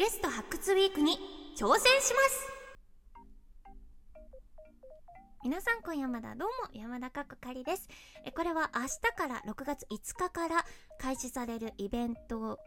[0.00, 1.18] ゲスト発掘ウィークに
[1.58, 2.48] 挑戦します。
[5.44, 7.86] 皆さん今夜まだどうも山田かくかりです。
[8.24, 10.64] えこれは明日から6月5日から
[10.98, 12.58] 開始されるイベント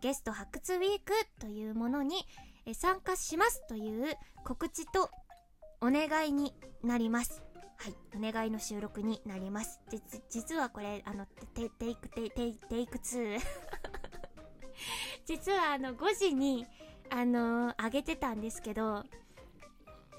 [0.00, 1.12] ゲスト発掘ウィーク
[1.42, 2.16] というものに
[2.64, 5.10] え参加しますという告知と
[5.82, 7.42] お願いになります。
[7.76, 9.78] はいお願いの収録になります。
[10.30, 13.38] 実はこれあのテテイクテテテイク2
[15.24, 16.66] 実はあの5時に
[17.10, 19.04] あのー、上げてたんですけど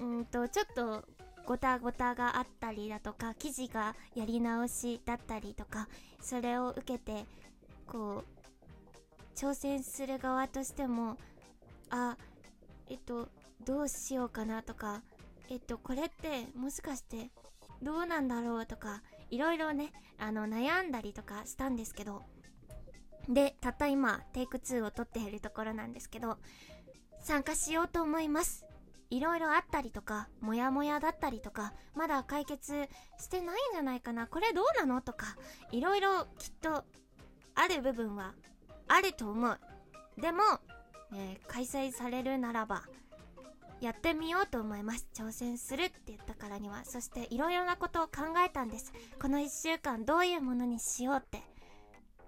[0.00, 1.04] うんとちょっと
[1.46, 5.88] ごたごたがあったりだとか記事がやり直しだったりとか
[6.20, 7.26] それを受けて
[7.86, 11.16] こう挑戦する側としても
[11.90, 12.16] あ
[12.88, 13.28] えっと
[13.64, 15.02] どうしようかなとか
[15.50, 17.30] えっとこれってもしかして
[17.82, 22.22] どうなんだろうとかいろいろねあの悩んだりとかしたんですけど
[23.28, 26.38] でたった今テイク2を撮っているところなんですけど
[27.20, 28.66] 参加しようと思います。
[29.10, 34.26] いろいろあったりとかモヤモヤだったりとかまだ解決してないんじゃないかな。
[34.26, 35.36] これどうなのとか
[35.70, 36.84] いろいろきっと
[37.54, 38.34] ある部分は
[38.88, 39.58] あると思う。
[40.20, 40.42] でも、
[41.14, 42.82] えー、開催されるならば
[43.80, 45.06] やってみようと思います。
[45.14, 46.84] 挑戦するって言ったからには。
[46.84, 48.92] そしていろいろなことを考えたんです。
[49.20, 51.53] この1週間どういうものにしようって。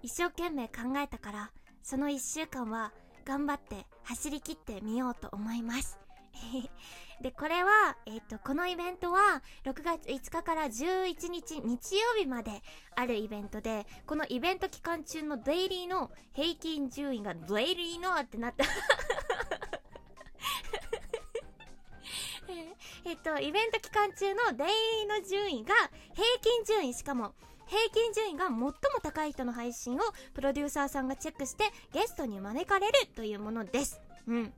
[0.01, 2.91] 一生懸命考えたからその1週間は
[3.25, 5.99] 頑張って走り切ってみようと思います。
[7.21, 12.61] でこれは、えっ、ー、とこのイベントは6月5日から11日日曜日まで
[12.95, 18.65] あるイベントでこのイベント期間中のデイリーの平均順位がデイリーのってなった
[23.03, 25.73] えっとイベント期間中のデイリーの順位が
[26.13, 27.33] 平均順位しかも
[27.67, 29.99] 平均順位が最も高い人の配信を
[30.33, 34.01] プロデューサーさんがチェックしてゲストに招かれるというものです。
[34.27, 34.53] うん。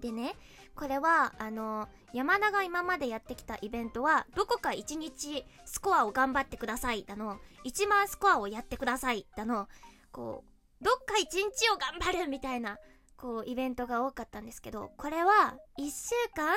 [0.00, 0.34] でね、
[0.74, 9.68] これは、あの、山田が今までやってきたイベントは、どこか1日スコアを頑張ってくださいだの、1万スコアをやってくださいだの、
[10.12, 10.44] こ
[10.80, 12.78] う、どっか1日を頑張るみたいな、
[13.16, 16.54] こう、イベントが多かったんですけど、これは、1週間、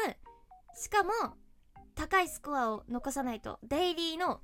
[0.75, 1.11] しかも、
[1.95, 4.41] 高いスコアを残さないと、デイリーの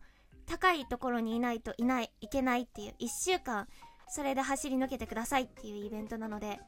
[0.48, 3.68] 高いところにいないといない、いけないっていう1週間、
[4.08, 6.60] それで走り抜けてくださいっていうイベントなので、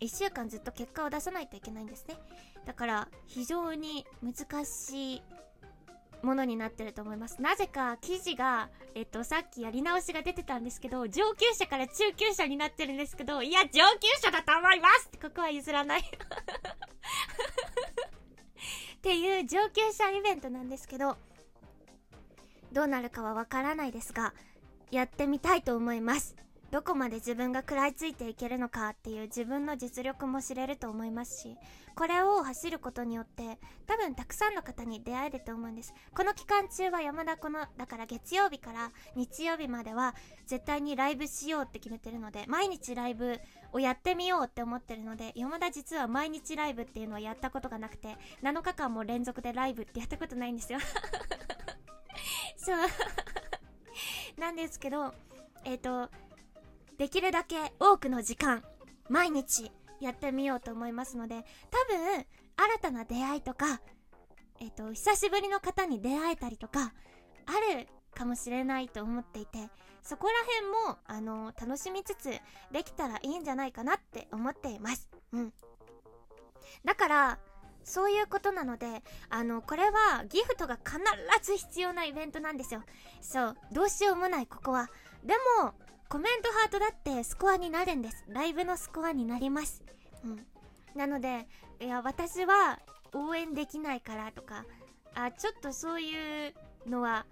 [0.00, 2.16] 1週間ずっと結果を出さないといけないんですね。
[2.64, 5.22] だから、非常に難しい
[6.22, 7.40] ものになってると思います。
[7.42, 13.80] なぜか記事が、えっと、さっきやり直しが出てたんですけど、上級者から中級者になってるんですけど、いや、上級
[14.22, 16.00] 者だと思いますここは譲らない
[18.96, 21.16] っていう上級者イベントなんですけど、
[22.78, 24.32] どうなるかはわからないですが、
[24.92, 26.36] やってみたいと思います。
[26.70, 31.56] どこまで自分が食らいついていけるのかっていう自分の実力も知れると思いますし、
[31.96, 35.92] これを走ることによって多分たくさんの方に出会えると思うんです。
[36.14, 40.14] この期間中は山田この、だから月曜日から日曜日までは
[40.46, 43.40] 絶対にライブしようって決めてるので、毎日ライブ
[43.72, 50.78] をやってみようって思ってるので、山田実は毎日ライブっていうのはやったことがなくて、7日間も連続でライブってやったことないんですよ
[52.68, 52.74] そ
[54.36, 55.14] うなんですけど、
[55.64, 56.10] えっ、ー、と、
[56.98, 58.62] できるだけ多くの時間、
[59.08, 63.80] 毎日やってみようと思いますので、多分、新たな出会いとか、
[64.60, 66.92] えっ、ー、と、久しぶりの方に出会えたりとか、
[67.46, 69.70] あるかもしれないと思っていて、
[70.02, 72.30] そこら辺も、あの楽しみつつ、
[72.70, 75.08] できたらいいんじゃないかなって思っています。
[75.32, 75.54] うん。
[76.84, 77.38] だから、
[77.88, 80.98] そういうことなので、あの、これはギフトが必
[81.42, 82.82] ず必要なイベントなんですよ。
[83.20, 84.90] そう、どうしようもない、ここは。
[85.24, 85.72] でも、
[86.08, 88.24] コメントハートだってスコアになるんです。
[88.28, 89.82] ライブのスコアになります。
[90.24, 90.46] うん。
[90.94, 91.48] なので、
[91.80, 92.78] いや、私は
[93.14, 94.64] 応援できないからとか、
[95.14, 96.54] あ、ちょっとそういう
[96.86, 97.26] のは、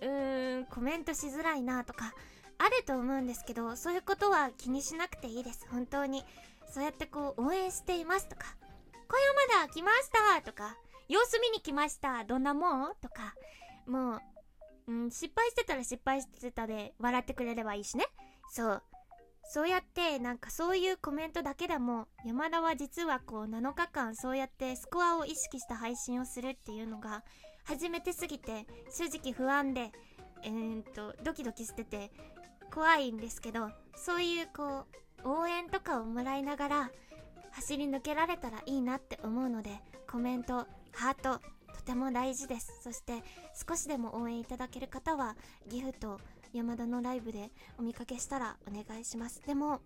[0.00, 2.12] うーん、コメントしづらいなとか、
[2.58, 5.66] あると思うんですけど、そういうことは気にしなくていいです。
[5.70, 6.24] 本当に。
[6.72, 8.46] そうやってこう、応援していますとか、
[9.08, 10.76] 小山田来ましたとか、
[11.08, 12.94] 様子見に来ましたどんなもん？
[13.00, 13.34] とか、
[13.86, 14.20] も
[14.86, 18.06] う、うん、失敗してたら失敗してたで笑ってくれればいいしね。
[18.50, 18.82] そう。
[19.46, 27.22] そうやって、なんかそういうコメントだけでも、山田は実はこう7日間そうやってスコアを意識した配信をするっていうのが、
[27.64, 29.92] 初めてすぎて、正直不安で、
[30.42, 32.10] えー、っと、ドキドキしてて、
[32.72, 34.86] 怖いんですけど、そういうこ
[35.24, 36.90] う、応援とかをもらいながら、
[37.54, 39.70] 走り抜けられたらいいなって思うので、
[40.10, 41.40] コメント、ハート、
[41.74, 42.80] とても大事です。
[42.82, 43.22] そして、
[43.68, 45.36] 少しでも応援いただける方は、
[45.68, 46.18] ギフト、
[46.52, 49.40] 山田のライブでお見かけしたらお願いします。
[49.46, 49.80] でも、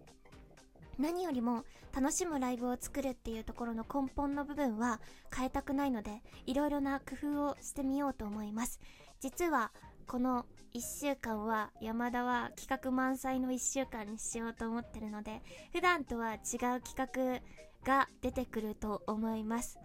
[0.99, 5.01] 何よりも楽しむライブを作るっていうところの根本の部分は
[5.35, 8.81] 変えたくないのでいろいろな工夫をしてみようと思います
[9.21, 9.71] 実は
[10.09, 16.39] この1週間は山田は企画満載の1週間にしようと思ってるので普段とは違う
[16.81, 17.41] 企画
[17.85, 19.79] が出てくると思います。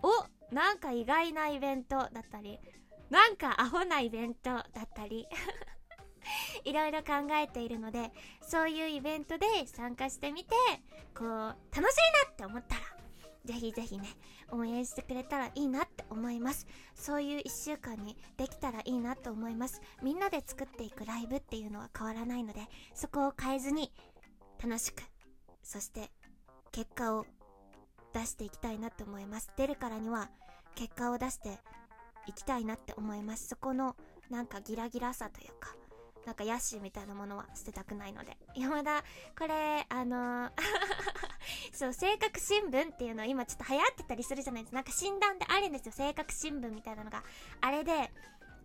[0.00, 2.60] おなんか意外なイベントだったり
[3.10, 5.26] なんかアホなイベントだったり
[6.64, 8.12] いろいろ考えているので
[8.42, 10.54] そういうイベントで参加してみて
[11.16, 12.93] こう楽しいなって思ったら
[13.44, 14.08] ぜひぜひね
[14.50, 16.66] 応援してくれたらいいなって思います。
[16.94, 19.80] そういう1週間にできたらいいなと思います。
[20.02, 22.60] みんなで作っていくライブっていうのは変わらないので
[22.94, 23.92] そこを変えずに
[24.62, 25.02] 楽しく
[25.62, 26.10] そして
[26.72, 27.26] 結果を
[28.12, 29.50] 出していきたいなと思います。
[29.56, 30.30] 出るからには
[30.74, 31.58] 結果を出して
[32.26, 33.48] いきたいなって思います。
[33.48, 33.96] そこの
[34.30, 35.74] なんかギラギラさというか
[36.26, 38.36] なんかヤッシーみたいなものは捨てたくないので。
[38.56, 39.02] 山田、
[39.38, 40.50] これ、あのー
[41.72, 44.76] そう、性格新聞っていうのは今ちょっと流行ってたりするじゃないですか。
[44.76, 45.92] なんか診断であるんですよ。
[45.92, 47.22] 性格新聞みたいなのが。
[47.60, 48.12] あれで、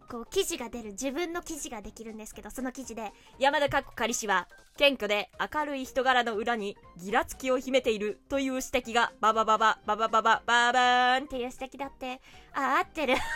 [0.10, 4.48] こう、記事が出る、自分の記事ができるんですけど、その記事で、山田かっこ仮氏は、
[4.78, 12.22] 謙虚で明るい人柄の裏にギラつきを秘めているという指摘が、ババババ、ババババ、バーバーンっていう指摘だって、
[12.54, 13.16] あ、合ってる。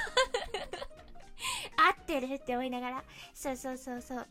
[1.78, 3.04] 合ってるって思いながら
[3.34, 4.28] そうそうそうそう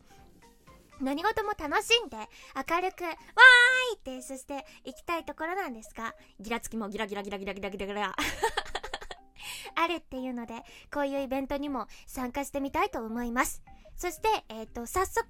[1.03, 8.15] 何事も楽しんで明るくわーいってそして行きたいところなんですがギラつきもギラギラギラギラギラギラギラ
[9.75, 10.55] あるっていうので
[10.93, 13.61] こういうイベントにも参加してみたいと思います
[13.95, 15.25] そして、えっ、ー、と、早速、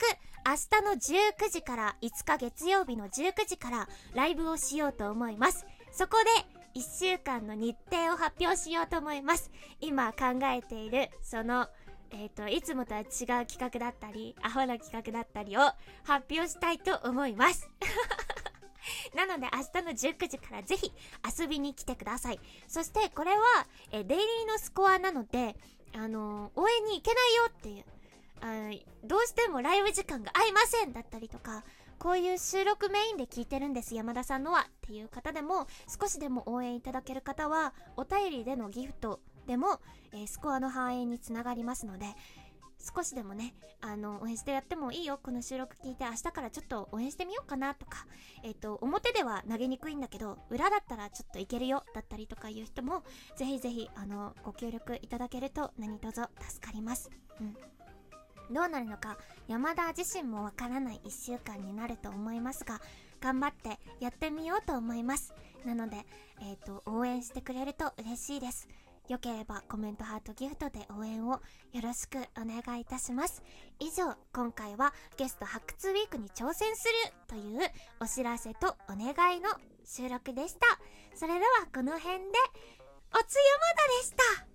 [0.46, 5.66] 明日の19時から5日月曜日の19時からライブをしようと思います。
[5.92, 9.52] そこで、1週間の日程を発表しようと思います。
[9.80, 11.68] 今考えている、その、
[12.14, 13.08] えっ、ー、と、いつもとは違う
[13.46, 15.62] 企画だったり、アホな企画だったりを
[16.04, 17.70] 発表したいと思います。
[19.16, 20.92] なので明日の19時からぜひ
[21.40, 22.40] 遊びに来てください。
[22.68, 25.56] そしてこれは、えデイリーのスコアなので、
[25.94, 27.86] あのー、応援に行けないよっていう、
[28.42, 31.64] あどうしてもライブ時間が合いませんだったりとか、
[31.98, 39.80] こういう収録メインで聞いてるんです山田さんのはっていう方でも少しでも応援いただける方はお便りでのギフトでも、
[40.14, 42.06] えー、スコアの反映につながりますので
[42.84, 45.18] 少しでもね、あの、応援してやってもいいよ。
[45.24, 48.06] この収録聞いて明日からちょっと応援してみようかなとか、
[48.44, 51.86] えっ、ー、と、表では投げにくいんだけど、裏だったらちょっといけるよ。
[51.94, 53.04] だったりとかいう人も、
[53.38, 57.10] ぜひぜひ、あの、ご協力いただけると何卒助かります。
[57.40, 57.56] うん。
[58.52, 59.18] どうなるのか
[59.48, 62.82] 山田自身もわからない1週間になると思いますが
[63.22, 65.34] 頑張ってやってみようと思います
[65.66, 66.06] なので、
[66.42, 68.68] えっ、ー、と応援してくれると嬉しいです
[69.10, 71.40] よければコメントハートギフトで応援をよ
[71.82, 73.44] ろしくお願いいたします。
[73.80, 77.60] 以上今回はゲスト発掘ウィークに挑戦するという
[78.00, 79.50] お知らせとお願いの
[79.86, 80.60] 収録でした。
[81.16, 82.24] それではこの辺で
[83.14, 84.14] おつゆまだでし
[84.48, 84.53] た。